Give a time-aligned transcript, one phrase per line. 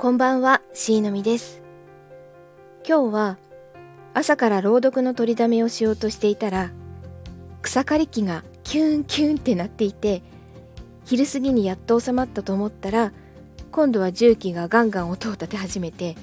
[0.00, 1.60] こんばんは、しのみです。
[2.88, 3.36] 今日は
[4.14, 6.70] 朝から朗読の取りだめをしようとしていたら
[7.60, 10.22] 草刈り機がキュンキュンってなっていて
[11.04, 13.12] 昼過ぎにやっと収まったと思ったら
[13.72, 16.16] 今度は重機がガンガン音を立て始めて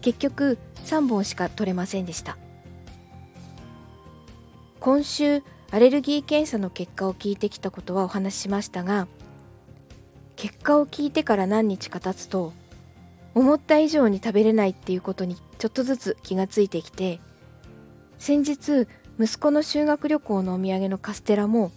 [0.00, 0.56] 結局
[0.86, 2.38] 3本しか取れませんでした
[4.80, 9.06] 今週アレルギー検査の結果を聞いてきたことはお話ししましたが
[10.36, 12.54] 結果を聞いてから何日か経つと
[13.36, 17.20] 思った以上に食べれないっていうことにちょっとずつ気がついてきて
[18.16, 18.88] 先日
[19.20, 21.70] 息子の修学旅行のお土産のカステラも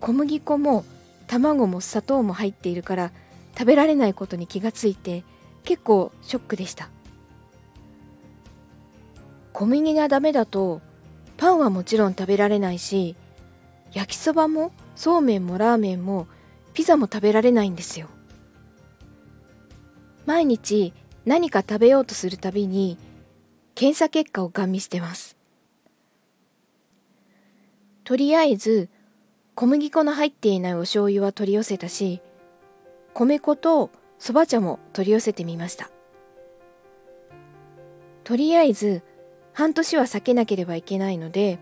[0.00, 0.84] 小麦粉も
[1.28, 3.12] 卵も砂糖も入っているから
[3.56, 5.22] 食べられないことに気がついて
[5.62, 6.88] 結構ショックでした。
[9.52, 10.80] 小麦がダメだと
[11.36, 13.14] パンはもちろん食べられないし
[13.92, 16.26] 焼きそばもそうめんもラーメンも
[16.74, 18.08] ピザも食べられないんですよ。
[20.26, 20.92] 毎日
[21.24, 22.98] 何か食べようとするたびに
[23.74, 25.36] 検査結果をガン見してます。
[28.04, 28.88] とりあえず
[29.54, 32.20] 小麦粉の入っていないお醤油は取り寄せたし
[33.14, 35.90] 米粉とそば茶も取り寄せてみました。
[38.24, 39.02] とりあえず
[39.52, 41.58] 半年は避けなければいけないので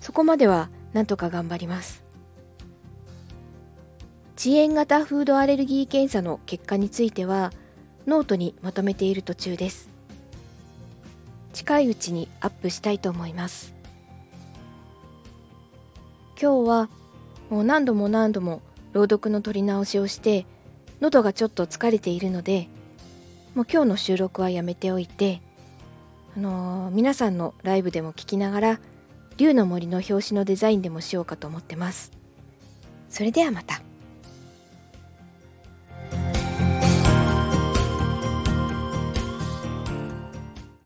[0.00, 2.04] そこまではなんとか頑張ります。
[4.36, 7.52] 遅延型フードアレルギー検査の結果については
[8.08, 9.90] ノートにまとめている途中です。
[11.52, 13.74] 近いうちにアップしたいと思います。
[16.40, 16.88] 今日は
[17.50, 18.62] もう何度も何度も
[18.94, 20.46] 朗読の録り直しをして
[21.00, 22.68] 喉がちょっと疲れているので
[23.54, 25.42] もう今日の収録はやめておいて
[26.34, 28.80] あのー、皆さんのライブでも聞きながら
[29.36, 32.12] 竜の森の表紙のデザインでもしようかと思ってます。
[33.10, 33.82] それではまた。